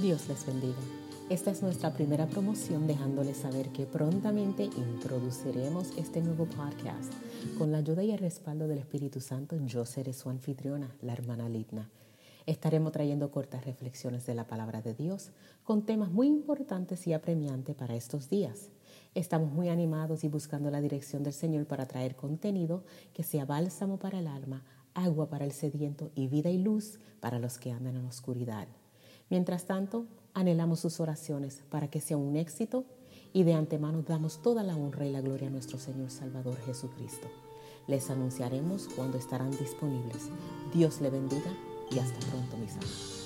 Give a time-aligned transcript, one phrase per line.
[0.00, 0.78] Dios les bendiga.
[1.28, 7.12] Esta es nuestra primera promoción dejándoles saber que prontamente introduciremos este nuevo podcast.
[7.58, 11.48] Con la ayuda y el respaldo del Espíritu Santo, yo seré su anfitriona, la hermana
[11.48, 11.90] Lidna.
[12.46, 15.32] Estaremos trayendo cortas reflexiones de la palabra de Dios
[15.64, 18.68] con temas muy importantes y apremiantes para estos días.
[19.16, 22.84] Estamos muy animados y buscando la dirección del Señor para traer contenido
[23.14, 24.62] que sea bálsamo para el alma,
[24.94, 28.68] agua para el sediento y vida y luz para los que andan en la oscuridad.
[29.30, 32.84] Mientras tanto, anhelamos sus oraciones para que sea un éxito
[33.32, 37.28] y de antemano damos toda la honra y la gloria a nuestro Señor Salvador Jesucristo.
[37.86, 40.28] Les anunciaremos cuando estarán disponibles.
[40.74, 41.52] Dios le bendiga
[41.90, 43.17] y hasta pronto, mis amados.